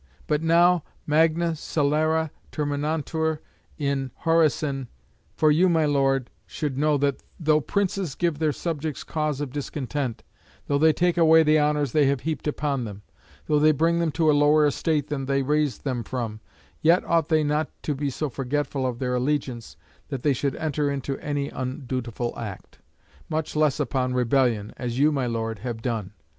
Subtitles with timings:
[0.25, 3.37] But now magna scelera terminantur
[3.77, 4.87] in hæresin;
[5.37, 10.23] for you, my Lord, should know that though princes give their subjects cause of discontent,
[10.65, 13.03] though they take away the honours they have heaped upon them,
[13.45, 16.39] though they bring them to a lower estate than they raised them from,
[16.81, 19.77] yet ought they not to be so forgetful of their allegiance
[20.07, 22.79] that they should enter into any undutiful act;
[23.29, 26.13] much less upon rebellion, as you, my Lord, have done.